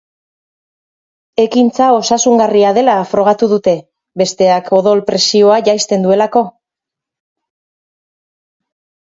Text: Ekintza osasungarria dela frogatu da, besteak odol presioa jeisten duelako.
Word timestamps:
Ekintza 1.43 1.89
osasungarria 1.97 2.71
dela 2.77 2.95
frogatu 3.11 3.49
da, 3.67 3.75
besteak 4.23 4.73
odol 4.79 5.05
presioa 5.11 5.61
jeisten 5.69 6.09
duelako. 6.09 6.45